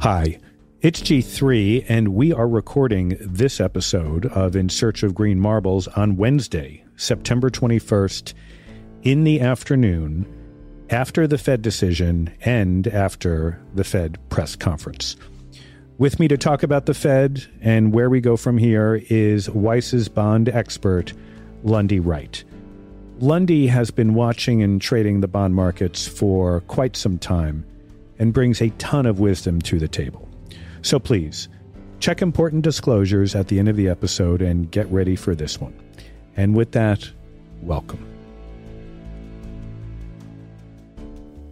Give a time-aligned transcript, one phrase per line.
[0.00, 0.38] Hi,
[0.82, 6.16] it's G3, and we are recording this episode of In Search of Green Marbles on
[6.16, 8.34] Wednesday, September 21st,
[9.04, 10.26] in the afternoon,
[10.90, 15.16] after the Fed decision and after the Fed press conference.
[15.96, 20.10] With me to talk about the Fed and where we go from here is Weiss's
[20.10, 21.14] bond expert,
[21.64, 22.44] Lundy Wright.
[23.18, 27.64] Lundy has been watching and trading the bond markets for quite some time
[28.18, 30.28] and brings a ton of wisdom to the table.
[30.82, 31.48] So please,
[32.00, 35.74] check important disclosures at the end of the episode and get ready for this one.
[36.36, 37.10] And with that,
[37.62, 38.04] welcome.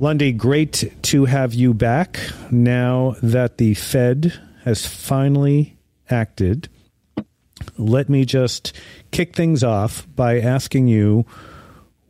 [0.01, 2.19] Lundy, great to have you back
[2.51, 5.79] now that the Fed has finally
[6.11, 6.69] acted.
[7.79, 8.73] Let me just
[9.13, 11.27] kick things off by asking you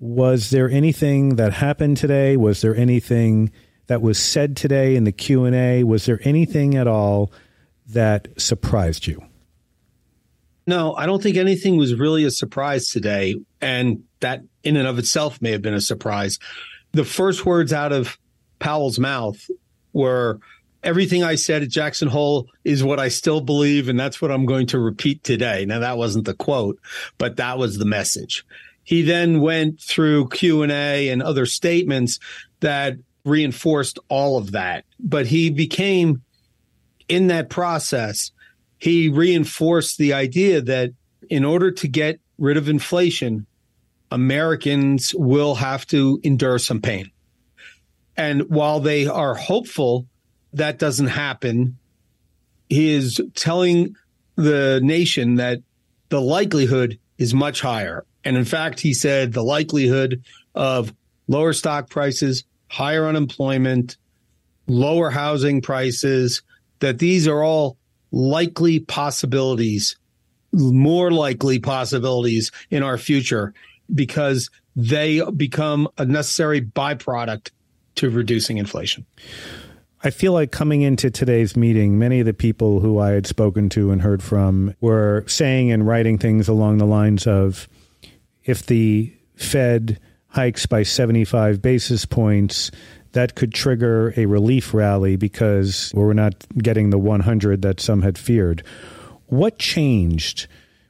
[0.00, 2.36] was there anything that happened today?
[2.36, 3.50] Was there anything
[3.86, 5.84] that was said today in the Q&A?
[5.84, 7.32] Was there anything at all
[7.86, 9.22] that surprised you?
[10.66, 13.36] No, I don't think anything was really a surprise today.
[13.60, 16.38] And that in and of itself may have been a surprise.
[16.92, 18.18] The first words out of
[18.58, 19.50] Powell's mouth
[19.92, 20.40] were
[20.82, 23.88] everything I said at Jackson Hole is what I still believe.
[23.88, 25.66] And that's what I'm going to repeat today.
[25.66, 26.78] Now, that wasn't the quote,
[27.18, 28.44] but that was the message.
[28.84, 32.18] He then went through Q&A and other statements
[32.60, 34.84] that reinforced all of that.
[35.00, 36.22] But he became
[37.08, 38.30] in that process,
[38.78, 40.90] he reinforced the idea that
[41.30, 43.46] in order to get rid of inflation,
[44.10, 47.10] Americans will have to endure some pain.
[48.16, 50.06] And while they are hopeful
[50.52, 51.78] that doesn't happen,
[52.68, 53.96] he is telling
[54.36, 55.60] the nation that
[56.08, 58.04] the likelihood is much higher.
[58.24, 60.22] And in fact, he said the likelihood
[60.54, 60.94] of
[61.28, 62.44] lower stock prices,
[62.74, 63.96] higher unemployment,
[64.66, 66.42] lower housing prices,
[66.80, 67.76] that these are all
[68.10, 69.96] likely possibilities,
[70.52, 73.54] more likely possibilities in our future
[73.94, 77.50] because they become a necessary byproduct
[77.94, 79.06] to reducing inflation.
[80.02, 83.68] I feel like coming into today's meeting, many of the people who I had spoken
[83.70, 87.68] to and heard from were saying and writing things along the lines of
[88.42, 90.00] if the Fed
[90.34, 92.70] hikes by 75 basis points,
[93.12, 98.18] that could trigger a relief rally because we're not getting the 100 that some had
[98.18, 98.64] feared.
[99.26, 100.48] What changed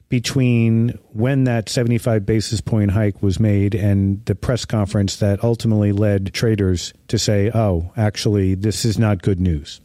[0.09, 5.91] between when that 75 basis point hike was made and the press conference that ultimately
[5.91, 9.79] led traders to say, oh, actually, this is not good news?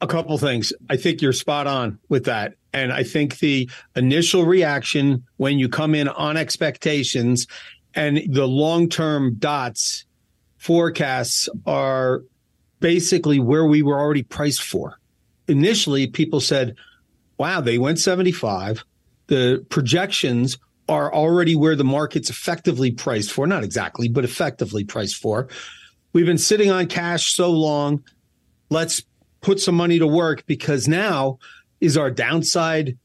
[0.00, 0.72] A couple things.
[0.88, 2.54] I think you're spot on with that.
[2.72, 7.46] And I think the initial reaction when you come in on expectations
[7.94, 10.04] and the long term dots
[10.56, 12.22] forecasts are
[12.80, 14.98] basically where we were already priced for.
[15.46, 16.76] Initially, people said,
[17.38, 18.84] wow, they went 75.
[19.28, 23.46] The projections are already where the market's effectively priced for.
[23.46, 25.48] Not exactly, but effectively priced for.
[26.12, 28.02] We've been sitting on cash so long.
[28.70, 29.02] Let's
[29.40, 31.38] put some money to work because now
[31.80, 32.98] is our downside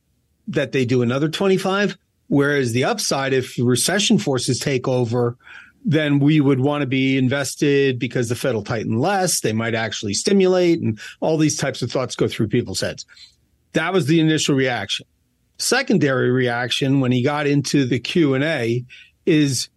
[0.48, 1.98] that they do another 25.
[2.34, 5.38] Whereas the upside, if recession forces take over,
[5.86, 9.42] then we would want to be invested because the Fed will tighten less.
[9.42, 13.06] They might actually stimulate and all these types of thoughts go through people's heads.
[13.74, 15.06] That was the initial reaction.
[15.60, 18.84] Secondary reaction when he got into the Q&A
[19.28, 19.70] is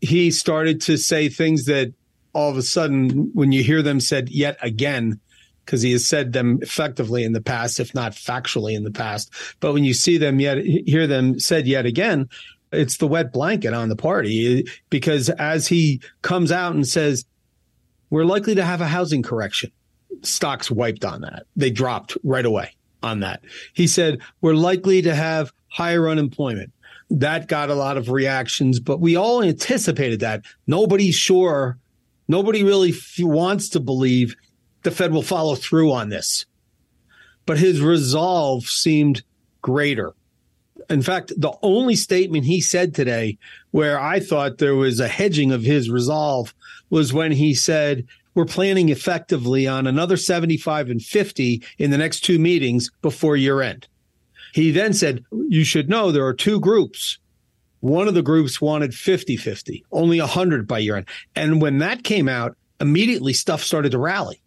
[0.00, 1.92] he started to say things that
[2.32, 5.20] all of a sudden when you hear them said yet again
[5.64, 9.32] because he has said them effectively in the past, if not factually in the past.
[9.60, 12.28] But when you see them yet, hear them said yet again,
[12.72, 17.24] it's the wet blanket on the party eh, because as he comes out and says,
[18.10, 19.70] we're likely to have a housing correction,
[20.22, 21.44] stocks wiped on that.
[21.56, 23.42] They dropped right away on that.
[23.72, 26.72] He said, we're likely to have higher unemployment.
[27.10, 30.44] That got a lot of reactions, but we all anticipated that.
[30.66, 31.78] Nobody's sure.
[32.28, 34.34] Nobody really f- wants to believe
[34.84, 36.46] the Fed will follow through on this.
[37.46, 39.22] But his resolve seemed
[39.60, 40.14] greater.
[40.88, 43.38] In fact, the only statement he said today
[43.70, 46.54] where I thought there was a hedging of his resolve
[46.90, 52.20] was when he said, we're planning effectively on another 75 and 50 in the next
[52.20, 53.86] two meetings before year end.
[54.52, 57.18] He then said, you should know there are two groups.
[57.80, 61.08] One of the groups wanted 50 50, only 100 by year end.
[61.34, 64.40] And when that came out, immediately stuff started to rally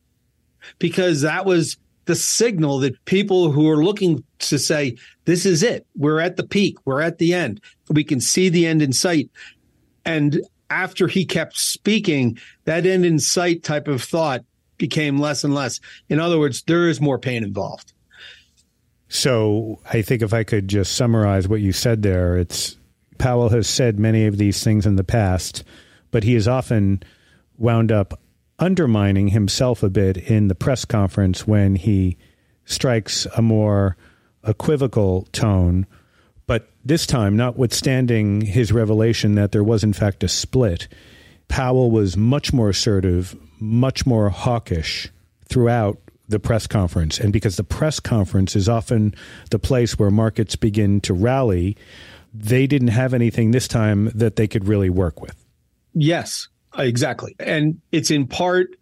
[0.80, 5.86] because that was the signal that people who are looking to say, this is it.
[5.96, 6.78] We're at the peak.
[6.86, 7.62] We're at the end.
[7.90, 9.30] We can see the end in sight.
[10.06, 14.44] And after he kept speaking, that end in sight type of thought
[14.78, 15.80] became less and less.
[16.10, 17.94] In other words, there is more pain involved.
[19.10, 22.78] So I think if I could just summarize what you said there, it's
[23.18, 25.63] Powell has said many of these things in the past,
[26.12, 27.02] but he has often
[27.58, 28.20] wound up
[28.59, 32.18] undermining himself a bit in the press conference when he
[32.65, 33.95] strikes a more
[34.45, 35.86] equivocal tone.
[36.48, 40.88] But this time, notwithstanding his revelation that there was in fact a split,
[41.48, 45.10] Powell was much more assertive, much more hawkish
[45.45, 47.19] throughout the press conference.
[47.19, 49.15] And because the press conference is often
[49.50, 51.77] the place where markets begin to rally,
[52.33, 55.45] they didn't have anything this time that they could really work with.
[55.94, 56.50] Yes,
[56.83, 57.35] exactly.
[57.39, 58.75] And it's in part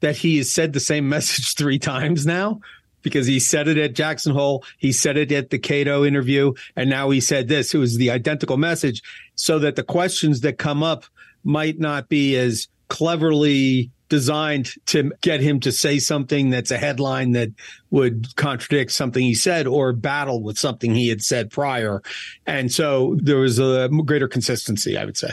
[0.00, 2.60] that he has said the same message three times now
[3.02, 6.88] because he said it at Jackson Hole, he said it at the Cato interview, and
[6.88, 7.74] now he said this.
[7.74, 9.02] It was the identical message
[9.34, 11.04] so that the questions that come up
[11.44, 17.32] might not be as cleverly designed to get him to say something that's a headline
[17.32, 17.50] that
[17.90, 22.02] would contradict something he said or battle with something he had said prior.
[22.46, 25.30] And so there was a greater consistency, I would say.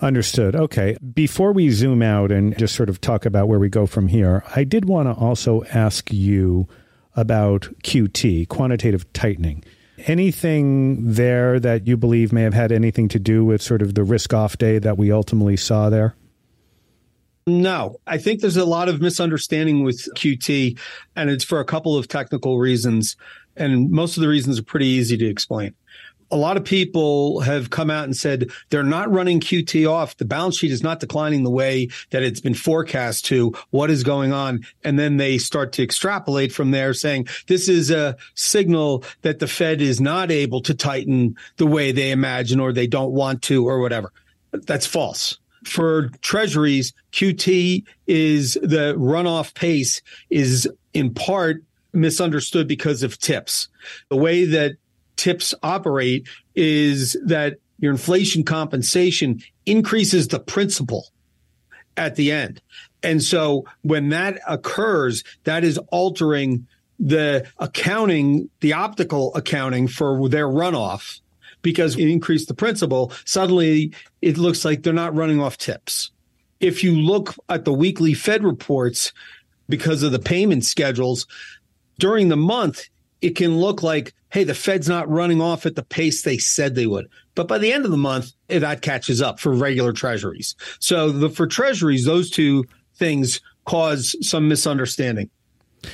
[0.00, 0.56] Understood.
[0.56, 0.96] Okay.
[1.14, 4.42] Before we zoom out and just sort of talk about where we go from here,
[4.56, 6.68] I did want to also ask you
[7.16, 9.64] about QT, quantitative tightening.
[10.06, 14.02] Anything there that you believe may have had anything to do with sort of the
[14.02, 16.14] risk off day that we ultimately saw there?
[17.50, 20.78] No, I think there's a lot of misunderstanding with QT,
[21.16, 23.16] and it's for a couple of technical reasons.
[23.56, 25.74] And most of the reasons are pretty easy to explain.
[26.30, 30.16] A lot of people have come out and said they're not running QT off.
[30.16, 33.52] The balance sheet is not declining the way that it's been forecast to.
[33.70, 34.60] What is going on?
[34.84, 39.48] And then they start to extrapolate from there saying this is a signal that the
[39.48, 43.68] Fed is not able to tighten the way they imagine or they don't want to
[43.68, 44.12] or whatever.
[44.52, 51.62] That's false for treasuries, QT is the runoff pace is in part
[51.92, 53.68] misunderstood because of TIPS.
[54.08, 54.76] The way that
[55.16, 61.08] TIPS operate is that your inflation compensation increases the principal
[61.96, 62.60] at the end.
[63.02, 66.66] And so when that occurs, that is altering
[66.98, 71.20] the accounting, the optical accounting for their runoff
[71.62, 73.92] because it increased the principal, suddenly
[74.22, 76.10] it looks like they're not running off TIPS.
[76.60, 79.12] If you look at the weekly Fed reports,
[79.68, 81.26] because of the payment schedules,
[81.98, 82.88] during the month,
[83.22, 86.74] it can look like, hey, the Fed's not running off at the pace they said
[86.74, 87.08] they would.
[87.34, 90.56] But by the end of the month, that catches up for regular treasuries.
[90.80, 92.64] So the, for treasuries, those two
[92.96, 95.30] things cause some misunderstanding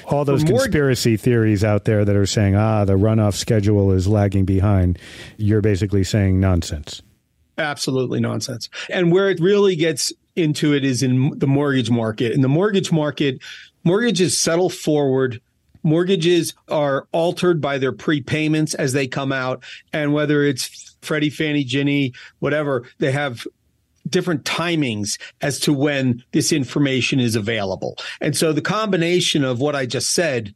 [0.06, 4.09] all those more, conspiracy theories out there that are saying, ah, the runoff schedule is
[4.09, 4.99] lagging behind,
[5.37, 7.03] you're basically saying nonsense.
[7.59, 8.69] Absolutely nonsense.
[8.91, 12.33] And where it really gets into it is in the mortgage market.
[12.33, 13.38] In the mortgage market,
[13.85, 15.41] mortgages settle forward.
[15.83, 19.65] Mortgages are altered by their prepayments as they come out.
[19.93, 23.47] And whether it's Freddie, Fannie, Ginnie, whatever, they have
[24.08, 27.97] different timings as to when this information is available.
[28.20, 30.55] And so the combination of what I just said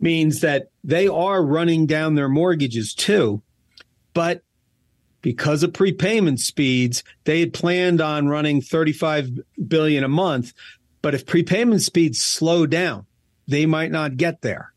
[0.00, 3.42] means that they are running down their mortgages too.
[4.14, 4.42] But
[5.22, 10.52] because of prepayment speeds, they had planned on running 35 billion a month.
[11.02, 13.06] But if prepayment speeds slow down,
[13.48, 14.72] they might not get there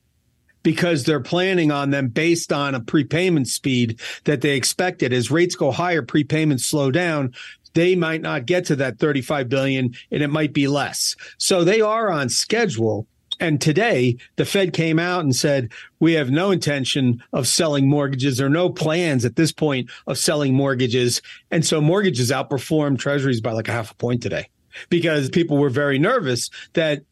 [0.63, 5.13] because they're planning on them based on a prepayment speed that they expected.
[5.13, 7.33] As rates go higher, prepayments slow down
[7.73, 11.15] they might not get to that 35 billion and it might be less.
[11.37, 13.07] So they are on schedule.
[13.39, 18.41] And today the Fed came out and said, we have no intention of selling mortgages
[18.41, 21.21] or no plans at this point of selling mortgages.
[21.51, 24.49] And so mortgages outperformed treasuries by like a half a point today
[24.89, 27.03] because people were very nervous that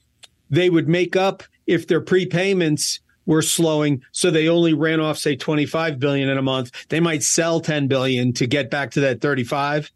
[0.50, 5.36] they would make up if their prepayments were slowing so they only ran off say
[5.36, 9.20] 25 billion in a month they might sell 10 billion to get back to that
[9.20, 9.92] 35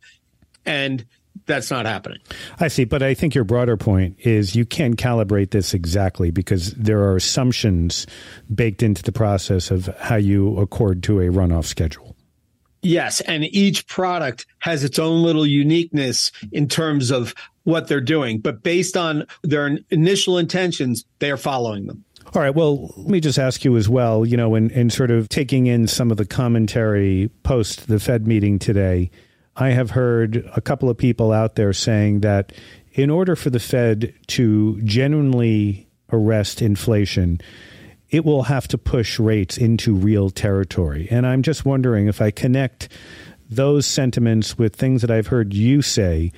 [0.66, 1.06] and
[1.46, 2.20] that's not happening.
[2.60, 6.72] I see, but I think your broader point is you can calibrate this exactly because
[6.74, 8.06] there are assumptions
[8.54, 12.16] baked into the process of how you accord to a runoff schedule.
[12.84, 18.40] Yes, and each product has its own little uniqueness in terms of what they're doing,
[18.40, 22.04] but based on their initial intentions, they are following them.
[22.34, 22.54] All right.
[22.54, 25.68] Well, let me just ask you as well, you know, in, in sort of taking
[25.68, 29.12] in some of the commentary post the Fed meeting today,
[29.56, 32.54] I have heard a couple of people out there saying that
[32.94, 37.42] in order for the Fed to genuinely arrest inflation,
[38.10, 41.08] it will have to push rates into real territory.
[41.10, 42.90] And I'm just wondering if I connect
[43.50, 46.32] those sentiments with things that I've heard you say,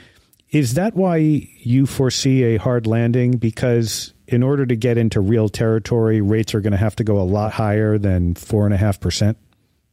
[0.49, 3.37] Is that why you foresee a hard landing?
[3.37, 7.19] Because in order to get into real territory, rates are going to have to go
[7.19, 9.35] a lot higher than 4.5%?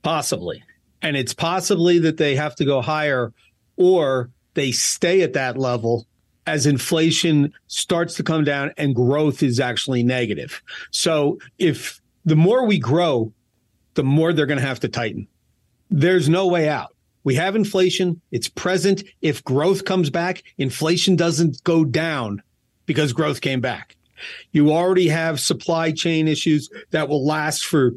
[0.03, 0.63] Possibly.
[1.03, 3.33] And it's possibly that they have to go higher
[3.77, 6.07] or they stay at that level
[6.47, 10.63] as inflation starts to come down and growth is actually negative.
[10.91, 13.33] So if the more we grow,
[13.95, 15.29] the more they're going to have to tighten.
[15.91, 16.95] There's no way out.
[17.25, 18.21] We have inflation.
[18.31, 19.03] It's present.
[19.21, 22.43] If growth comes back, inflation doesn't go down
[22.87, 23.97] because growth came back.
[24.53, 27.93] You already have supply chain issues that will last for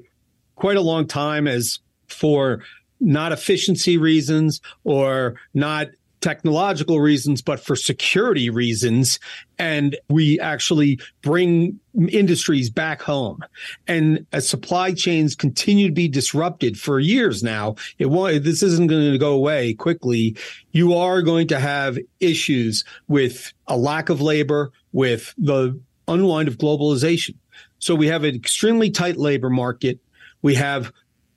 [0.56, 2.64] quite a long time as for
[3.04, 5.88] not efficiency reasons or not
[6.24, 9.20] technological reasons, but for security reasons.
[9.60, 11.80] And we actually bring
[12.10, 13.42] industries back home.
[13.88, 18.88] And as supply chains continue to be disrupted for years now, it won't, this isn't
[18.88, 20.38] going to go away quickly.
[20.72, 26.58] You are going to have issues with a lack of labor, with the unwind of
[26.58, 27.36] globalization.
[27.80, 30.00] So we have an extremely tight labor market.
[30.42, 30.94] We have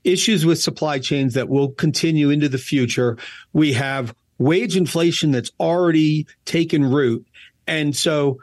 [0.07, 3.19] issues with supply chains that will continue into the future.
[3.53, 7.27] We have wage inflation that's already taken root.
[7.67, 8.39] And so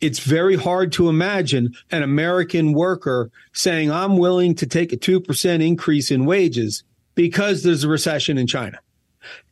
[0.00, 5.66] it's very hard to imagine an American worker saying, I'm willing to take a 2%
[5.66, 6.84] increase in wages
[7.14, 8.78] because there's a recession in China.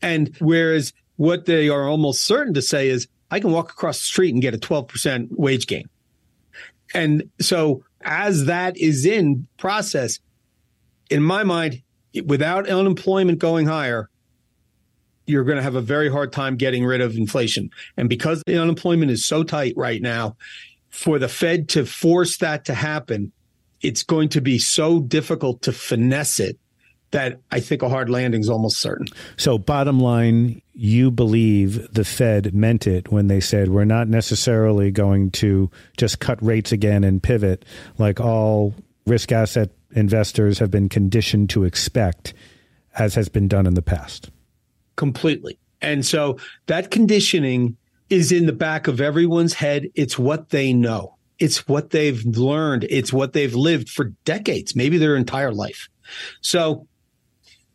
[0.03, 4.05] And whereas what they are almost certain to say is, I can walk across the
[4.05, 5.89] street and get a 12% wage gain.
[6.95, 10.21] And so as that is in process,
[11.11, 11.83] in my mind,
[12.25, 14.09] without unemployment going higher,
[15.27, 17.71] you're going to have a very hard time getting rid of inflation.
[17.97, 20.37] And because the unemployment is so tight right now,
[20.91, 23.33] for the Fed to force that to happen,
[23.83, 26.59] it's going to be so difficult to finesse it
[27.11, 29.07] that I think a hard landing is almost certain.
[29.37, 34.91] So, bottom line, you believe the Fed meant it when they said we're not necessarily
[34.91, 37.65] going to just cut rates again and pivot
[37.99, 38.75] like all
[39.07, 42.35] risk asset investors have been conditioned to expect,
[42.97, 44.31] as has been done in the past
[44.97, 45.59] completely.
[45.81, 47.77] And so that conditioning
[48.09, 49.89] is in the back of everyone's head.
[49.95, 51.17] It's what they know.
[51.39, 52.87] It's what they've learned.
[52.89, 55.89] It's what they've lived for decades, maybe their entire life.
[56.41, 56.89] So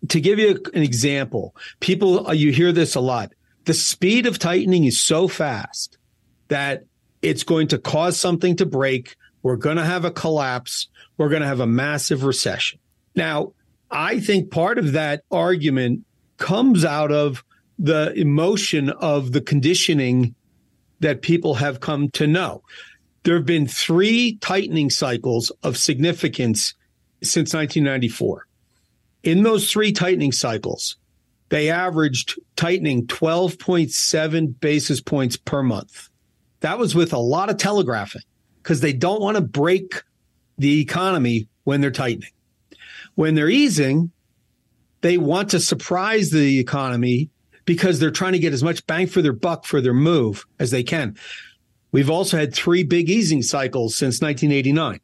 [0.10, 3.34] to give you an example, people, uh, you hear this a lot.
[3.66, 6.00] The speed of tightening is so fast
[6.48, 6.86] that
[7.22, 9.16] it's going to cause something to break.
[9.44, 10.88] We're going to have a collapse.
[11.18, 12.80] We're going to have a massive recession.
[13.16, 13.54] Now,
[13.90, 16.06] I think part of that argument
[16.38, 17.44] comes out of
[17.78, 20.36] the emotion of the conditioning
[21.00, 22.64] that people have come to know.
[23.24, 26.74] There have been three tightening cycles of significance
[27.22, 28.48] since 1994.
[29.24, 30.98] In those three tightening cycles,
[31.50, 36.10] they averaged tightening 12.7 basis points per month.
[36.62, 38.22] That was with a lot of telegraphing
[38.64, 40.02] because they don't want to break
[40.62, 42.30] the economy when they're tightening.
[43.16, 44.12] When they're easing,
[45.02, 47.30] they want to surprise the economy
[47.66, 50.72] because they're trying to get as much bang for their buck for their move as
[50.72, 51.18] they can.
[51.92, 55.00] We've also had three big easing cycles since 1989.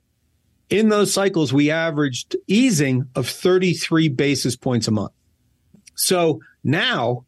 [0.69, 5.13] In those cycles, we averaged easing of 33 basis points a month.
[5.95, 7.25] So now,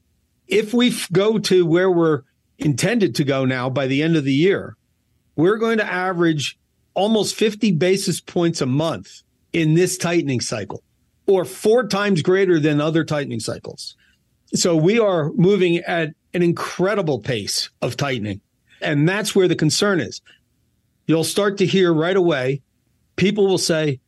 [0.48, 2.22] if we go to where we're
[2.58, 4.76] intended to go now by the end of the year,
[5.36, 6.60] we're going to average
[7.00, 9.22] almost 50 basis points a month
[9.54, 10.84] in this tightening cycle
[11.28, 13.96] or four times greater than other tightening cycles.
[14.54, 18.42] So we are moving at an incredible pace of tightening.
[18.82, 20.22] And that's where the concern is.
[21.08, 22.62] You'll start to hear right away,
[23.16, 24.02] people will say,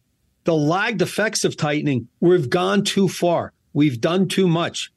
[0.43, 3.53] the lagged effects of tightening, we've gone too far.
[3.71, 4.91] We've done too much.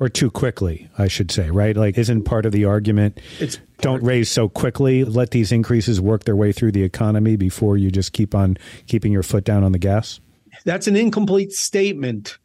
[0.00, 1.76] Or too quickly, I should say, right?
[1.76, 6.24] Like, isn't part of the argument it's don't raise so quickly, let these increases work
[6.24, 9.72] their way through the economy before you just keep on keeping your foot down on
[9.72, 10.18] the gas?
[10.64, 12.38] That's an incomplete statement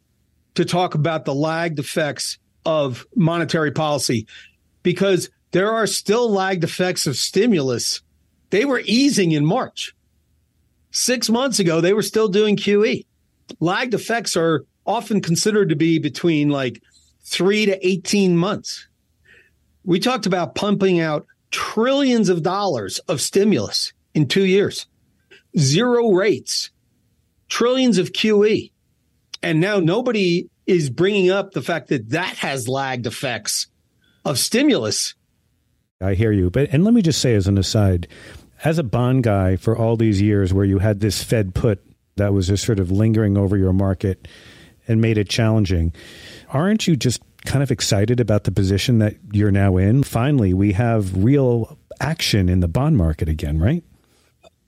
[0.54, 4.26] to talk about the lagged effects of monetary policy
[4.82, 8.02] because there are still lagged effects of stimulus.
[8.50, 9.94] They were easing in March.
[10.90, 13.06] Six months ago, they were still doing QE.
[13.60, 16.82] Lagged effects are often considered to be between like
[17.26, 18.88] three to 18 months.
[19.84, 24.86] We talked about pumping out trillions of dollars of stimulus in two years,
[25.56, 26.70] zero rates
[27.48, 28.72] trillions of QE.
[29.42, 33.68] And now nobody is bringing up the fact that that has lagged effects
[34.24, 35.14] of stimulus.
[36.00, 36.50] I hear you.
[36.50, 38.08] But, and let me just say as an aside,
[38.64, 41.84] as a bond guy for all these years where you had this Fed put
[42.16, 44.26] that was just sort of lingering over your market
[44.88, 45.92] and made it challenging,
[46.52, 50.02] aren't you just kind of excited about the position that you're now in.
[50.02, 53.82] Finally, we have real action in the bond market again, right?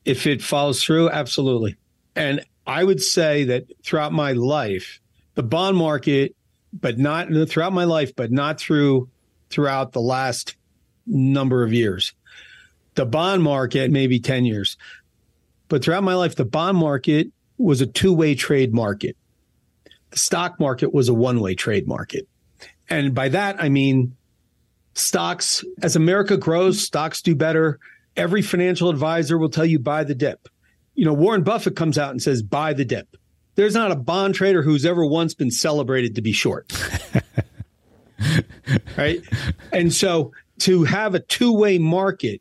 [0.05, 1.77] If it follows through, absolutely.
[2.17, 5.01] And I would say that throughout my life,
[5.35, 6.35] the bond market,
[6.73, 9.11] but not throughout my life, but not through
[9.51, 10.57] throughout the last
[11.07, 12.15] number of years.
[12.95, 14.77] The bond market, maybe 10 years.
[15.69, 19.17] But throughout my life, the bond market was a two way trade market.
[20.11, 22.27] The stock market was a one way trade market.
[22.91, 24.17] And by that, I mean
[24.95, 27.79] stocks, as America grows, stocks do better.
[28.17, 30.49] Every financial advisor will tell you buy the dip.
[30.95, 33.17] You know, Warren Buffett comes out and says buy the dip.
[33.55, 36.73] There's not a bond trader who's ever once been celebrated to be short.
[38.97, 39.21] right?
[39.73, 42.41] And so to have a two way market,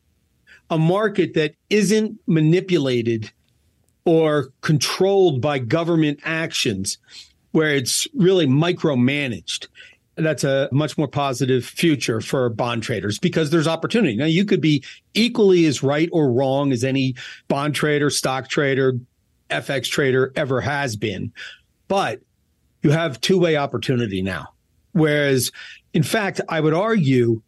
[0.70, 3.32] a market that isn't manipulated
[4.06, 6.98] or controlled by government actions,
[7.58, 9.66] where it's really micromanaged.
[10.14, 14.16] That's a much more positive future for bond traders because there's opportunity.
[14.16, 14.84] Now, you could be
[15.16, 17.16] equally as right or wrong as any
[17.48, 19.00] bond trader, stock trader,
[19.50, 21.34] FX trader ever has been,
[21.88, 22.22] but
[22.84, 24.50] you have two way opportunity now.
[24.92, 25.52] Whereas,
[25.96, 27.42] in fact, I would argue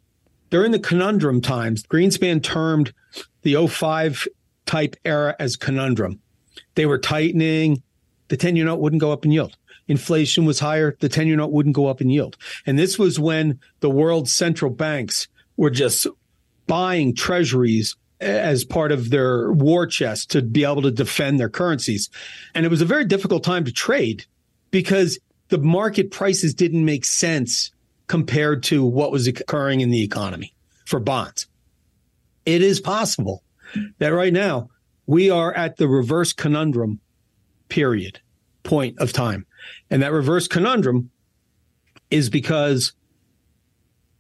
[0.49, 2.93] during the conundrum times, Greenspan termed
[3.43, 4.27] the 05
[4.65, 6.19] type era as conundrum.
[6.73, 7.83] They were tightening.
[8.29, 9.55] The 10 year note wouldn't go up in yield.
[9.89, 10.95] Inflation was higher.
[10.99, 12.37] The 10 year note wouldn't go up in yield.
[12.65, 15.27] And this was when the world's central banks
[15.57, 16.07] were just
[16.67, 22.09] buying treasuries as part of their war chest to be able to defend their currencies.
[22.53, 24.25] And it was a very difficult time to trade
[24.71, 25.19] because
[25.49, 27.71] the market prices didn't make sense
[28.07, 30.53] compared to what was occurring in the economy
[30.85, 31.47] for bonds.
[32.45, 33.43] It is possible
[33.99, 34.69] that right now
[35.05, 36.99] we are at the reverse conundrum
[37.69, 38.19] period
[38.63, 39.45] point of time.
[39.89, 41.09] And that reverse conundrum
[42.09, 42.93] is because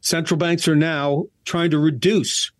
[0.01, 2.51] central banks are now trying to reduce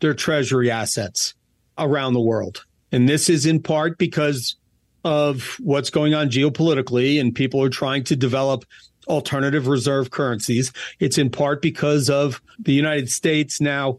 [0.00, 1.34] their treasury assets
[1.78, 2.64] around the world.
[2.92, 4.56] And this is in part because
[5.04, 8.64] of what's going on geopolitically and people are trying to develop
[9.08, 10.72] alternative reserve currencies.
[10.98, 13.98] It's in part because of the United States now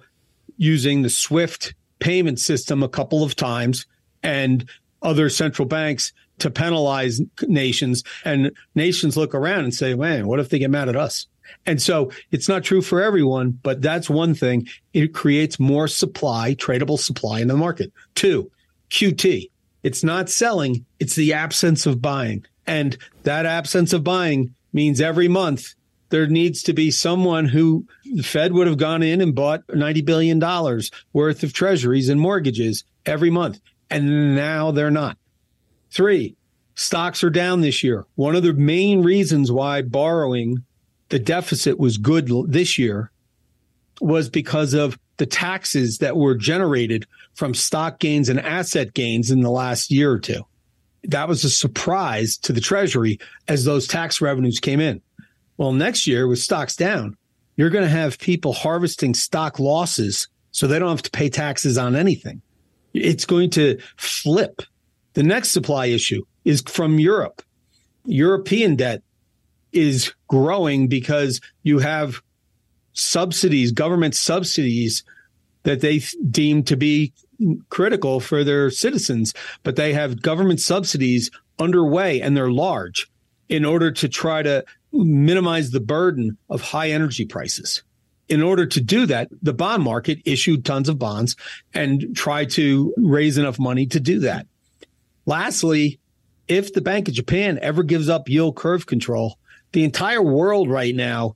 [0.58, 3.86] using the SWIFT payment system a couple of times
[4.24, 4.70] and
[5.02, 10.50] other central banks to penalize nations and nations look around and say, man, what if
[10.50, 11.28] they get mad at us?
[11.66, 14.68] And so it's not true for everyone, but that's one thing.
[14.94, 17.92] It creates more supply, tradable supply in the market.
[18.16, 18.52] Two,
[18.90, 19.50] QT.
[19.84, 20.86] It's not selling.
[21.00, 22.46] It's the absence of buying.
[22.68, 25.74] And that absence of buying means every month
[26.10, 30.06] there needs to be someone who the Fed would have gone in and bought $90
[30.06, 30.40] billion
[31.14, 33.60] worth of treasuries and mortgages every month.
[33.90, 35.18] And now they're not.
[35.92, 36.36] Three,
[36.76, 38.06] stocks are down this year.
[38.16, 40.64] One of the main reasons why borrowing
[41.10, 43.12] the deficit was good this year
[44.00, 49.42] was because of the taxes that were generated from stock gains and asset gains in
[49.42, 50.44] the last year or two.
[51.04, 55.02] That was a surprise to the Treasury as those tax revenues came in.
[55.58, 57.18] Well, next year with stocks down,
[57.56, 61.78] you're going to have people harvesting stock losses so they don't have to pay taxes
[61.78, 62.42] on anything.
[62.94, 64.62] It's going to flip.
[65.14, 67.42] The next supply issue is from Europe.
[68.06, 69.04] European debt
[69.72, 72.22] is growing because you have
[72.94, 75.04] subsidies, government subsidies
[75.64, 77.14] that they deem to be
[77.70, 83.10] critical for their citizens, but they have government subsidies underway and they're large
[83.50, 87.84] in order to try to minimize the burden of high energy prices.
[88.30, 91.36] In order to do that, the bond market issued tons of bonds
[91.74, 94.48] and tried to raise enough money to do that.
[95.26, 96.00] Lastly,
[96.48, 99.38] if the Bank of Japan ever gives up yield curve control,
[99.72, 101.36] the entire world right now,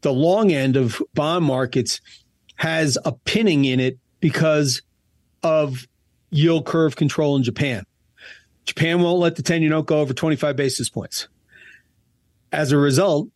[0.00, 2.00] the long end of bond markets
[2.56, 4.82] has a pinning in it because
[5.42, 5.86] of
[6.30, 7.84] yield curve control in Japan.
[8.64, 11.28] Japan won't let the 10 year note go over 25 basis points.
[12.52, 13.28] As a result,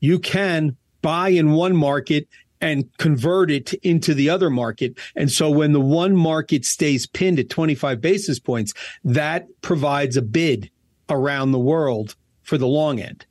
[0.00, 2.28] you can buy in one market
[2.60, 4.98] and convert it into the other market.
[5.16, 10.22] And so when the one market stays pinned at 25 basis points, that provides a
[10.22, 10.70] bid
[11.08, 13.26] around the world for the long end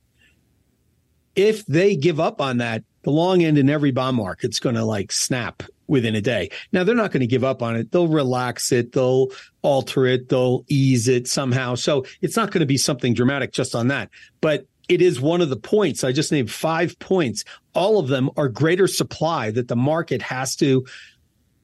[1.39, 4.83] if they give up on that, the long end in every bond market's going to
[4.83, 6.49] like snap within a day.
[6.73, 7.91] Now they're not going to give up on it.
[7.91, 8.91] They'll relax it.
[8.91, 9.27] They'll
[9.61, 10.27] alter it.
[10.27, 11.75] They'll ease it somehow.
[11.75, 14.09] So it's not going to be something dramatic just on that,
[14.41, 16.03] but it is one of the points.
[16.03, 17.45] I just named five points.
[17.73, 20.85] All of them are greater supply that the market has to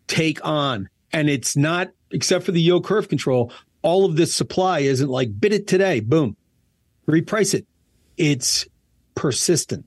[0.07, 0.87] take on.
[1.11, 5.39] And it's not, except for the yield curve control, all of this supply isn't like
[5.39, 6.37] bid it today, boom,
[7.07, 7.65] reprice it.
[8.17, 8.67] It's
[9.15, 9.85] persistent.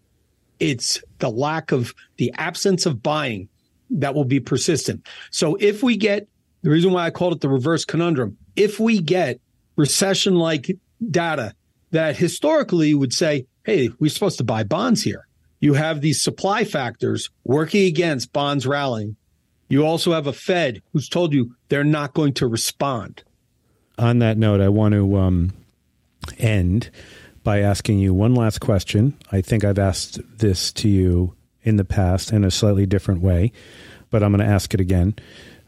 [0.59, 3.49] It's the lack of the absence of buying
[3.91, 5.07] that will be persistent.
[5.31, 6.29] So if we get
[6.63, 9.41] the reason why I called it the reverse conundrum, if we get
[9.77, 10.77] recession like
[11.11, 11.55] data
[11.91, 15.27] that historically would say, hey, we're supposed to buy bonds here.
[15.61, 19.17] You have these supply factors working against bonds rallying.
[19.69, 23.23] You also have a Fed who's told you they're not going to respond.
[23.99, 25.53] On that note, I want to um,
[26.39, 26.91] end
[27.43, 29.17] by asking you one last question.
[29.33, 33.53] I think I've asked this to you in the past in a slightly different way,
[34.11, 35.17] but I'm going to ask it again.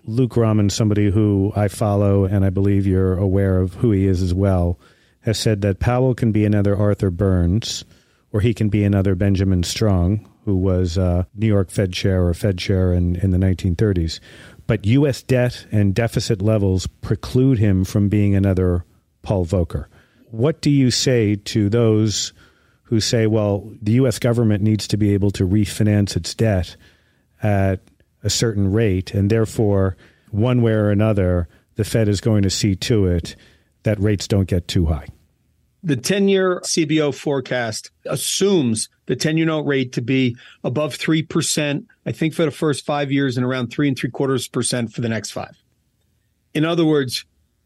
[0.05, 4.23] Luke Gromen, somebody who I follow and I believe you're aware of who he is
[4.23, 4.79] as well,
[5.23, 7.85] has said that Powell can be another Arthur Burns
[8.33, 12.35] or he can be another Benjamin Strong, who was uh, New York Fed chair or
[12.35, 14.21] Fed chair in, in the 1930s.
[14.67, 15.23] But U.S.
[15.23, 18.85] debt and deficit levels preclude him from being another
[19.23, 19.87] Paul Volcker.
[20.31, 22.33] What do you say to those
[22.85, 24.19] who say, well, the U.S.
[24.19, 26.77] government needs to be able to refinance its debt
[27.43, 27.81] at
[28.23, 29.97] a certain rate, and therefore,
[30.31, 33.35] one way or another, the Fed is going to see to it
[33.83, 35.07] that rates don't get too high?
[35.83, 41.87] The 10 year CBO forecast assumes the 10 year note rate to be above 3%,
[42.05, 45.01] I think for the first five years and around three and three quarters percent for
[45.01, 45.57] the next five.
[46.53, 47.25] In other words,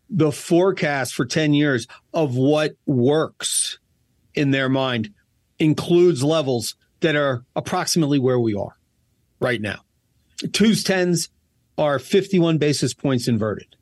[0.09, 3.79] the forecast for 10 years of what works
[4.35, 5.11] in their mind
[5.59, 8.77] includes levels that are approximately where we are
[9.41, 9.81] right now.
[10.53, 11.31] Twos tens
[11.79, 13.77] are 51 basis points inverted.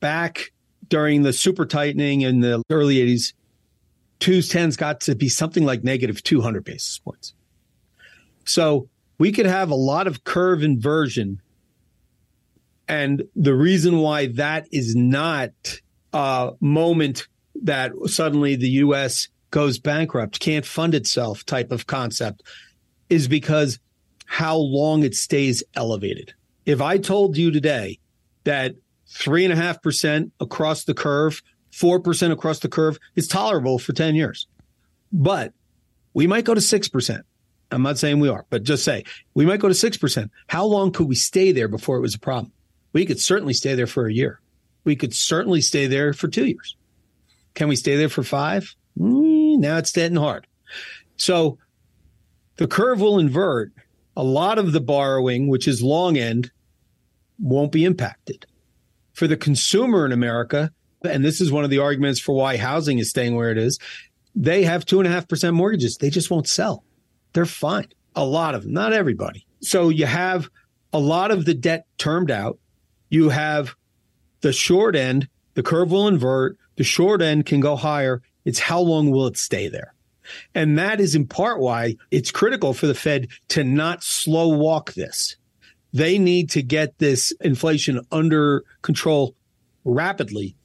[0.00, 0.52] Back
[0.90, 3.32] during the super tightening in the early 80s,
[4.18, 7.32] twos, tens got to be something like negative 200 basis points.
[8.44, 11.40] So we could have a lot of curve inversion.
[12.88, 15.52] And the reason why that is not
[16.12, 17.28] a moment
[17.62, 22.42] that suddenly the US goes bankrupt, can't fund itself type of concept
[23.08, 23.78] is because
[24.26, 26.32] how long it stays elevated.
[26.66, 27.98] If I told you today
[28.44, 28.74] that
[29.10, 31.42] three and a half percent across the curve
[31.72, 34.46] 4% across the curve is tolerable for 10 years.
[35.12, 35.52] But
[36.14, 37.20] we might go to 6%.
[37.72, 40.30] I'm not saying we are, but just say we might go to 6%.
[40.48, 42.52] How long could we stay there before it was a problem?
[42.92, 44.40] We could certainly stay there for a year.
[44.82, 46.76] We could certainly stay there for two years.
[47.54, 48.74] Can we stay there for five?
[48.98, 50.46] Mm, now it's getting hard.
[51.16, 51.58] So
[52.56, 53.72] the curve will invert.
[54.16, 56.50] A lot of the borrowing, which is long end,
[57.38, 58.44] won't be impacted.
[59.20, 60.72] For the consumer in America,
[61.04, 63.78] and this is one of the arguments for why housing is staying where it is.
[64.34, 65.98] They have two and a half percent mortgages.
[65.98, 66.84] They just won't sell.
[67.34, 67.88] They're fine.
[68.16, 69.44] A lot of them, not everybody.
[69.60, 70.48] So you have
[70.94, 72.58] a lot of the debt termed out.
[73.10, 73.76] You have
[74.40, 76.56] the short end, the curve will invert.
[76.76, 78.22] The short end can go higher.
[78.46, 79.92] It's how long will it stay there?
[80.54, 84.94] And that is in part why it's critical for the Fed to not slow walk
[84.94, 85.36] this.
[85.92, 89.34] They need to get this inflation under control
[89.84, 90.56] rapidly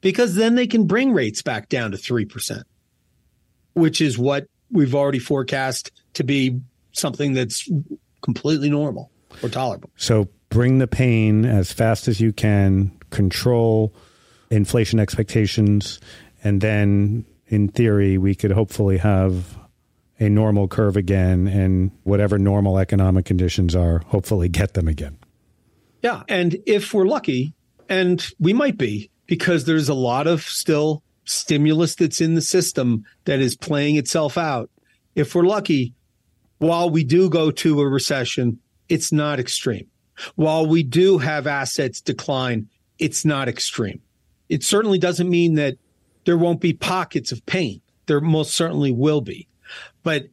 [0.00, 2.62] because then they can bring rates back down to 3%,
[3.74, 6.60] which is what we've already forecast to be
[6.92, 7.68] something that's
[8.22, 9.10] completely normal
[9.42, 9.90] or tolerable.
[9.96, 13.94] So bring the pain as fast as you can, control
[14.50, 16.00] inflation expectations,
[16.42, 19.58] and then in theory, we could hopefully have
[20.20, 25.16] a normal curve again and whatever normal economic conditions are, hopefully get them again.
[26.02, 26.22] Yeah.
[26.28, 27.54] And if we're lucky,
[27.88, 33.04] and we might be, because there's a lot of still stimulus that's in the system
[33.24, 34.70] that is playing itself out.
[35.14, 35.94] If we're lucky,
[36.58, 39.86] while we do go to a recession, it's not extreme.
[40.34, 44.00] While we do have assets decline, it's not extreme.
[44.48, 45.78] It certainly doesn't mean that
[46.26, 47.80] there won't be pockets of pain.
[48.06, 49.46] There most certainly will be.
[50.02, 50.26] But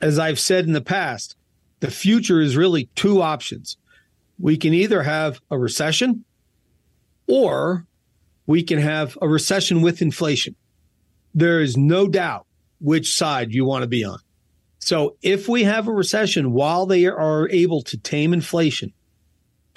[0.00, 1.36] as I've said in the past,
[1.80, 3.76] the future is really two options.
[4.38, 6.24] We can either have a recession
[7.26, 7.86] or
[8.46, 10.56] we can have a recession with inflation.
[11.34, 12.46] There is no doubt
[12.80, 14.18] which side you want to be on.
[14.80, 18.92] So if we have a recession while they are able to tame inflation,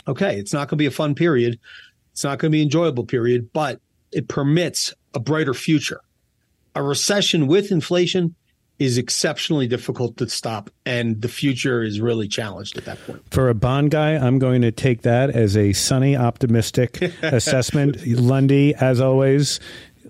[0.07, 1.59] okay, it's not going to be a fun period.
[2.13, 3.81] It's not going to be an enjoyable period, but
[4.11, 6.01] it permits a brighter future.
[6.75, 8.35] A recession with inflation
[8.79, 13.21] is exceptionally difficult to stop, and the future is really challenged at that point.
[13.31, 18.05] For a bond guy, I'm going to take that as a sunny, optimistic assessment.
[18.07, 19.59] Lundy, as always,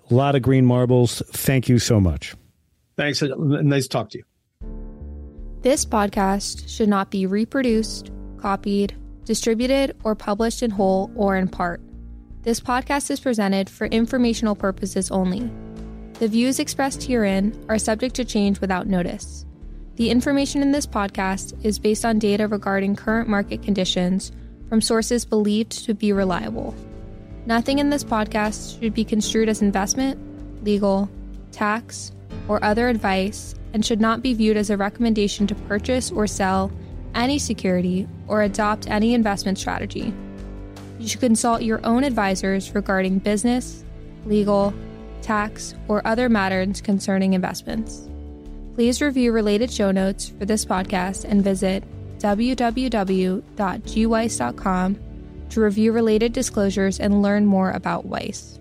[0.09, 1.21] a lot of green marbles.
[1.31, 2.35] Thank you so much.
[2.95, 3.21] Thanks.
[3.21, 4.23] Nice to talk to you.
[5.61, 8.95] This podcast should not be reproduced, copied,
[9.25, 11.81] distributed, or published in whole or in part.
[12.41, 15.49] This podcast is presented for informational purposes only.
[16.23, 19.45] The views expressed herein are subject to change without notice.
[19.97, 24.31] The information in this podcast is based on data regarding current market conditions
[24.69, 26.73] from sources believed to be reliable.
[27.45, 31.09] Nothing in this podcast should be construed as investment, legal,
[31.51, 32.13] tax,
[32.47, 36.71] or other advice and should not be viewed as a recommendation to purchase or sell
[37.15, 40.13] any security or adopt any investment strategy.
[40.99, 43.83] You should consult your own advisors regarding business,
[44.25, 44.73] legal,
[45.23, 48.07] tax, or other matters concerning investments.
[48.75, 51.83] Please review related show notes for this podcast and visit
[52.19, 53.39] www.gweiss.com
[55.49, 58.59] to review related disclosures and learn more about Weiss.